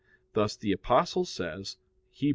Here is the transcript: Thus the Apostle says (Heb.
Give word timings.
Thus 0.33 0.55
the 0.55 0.71
Apostle 0.71 1.25
says 1.25 1.77
(Heb. 2.19 2.29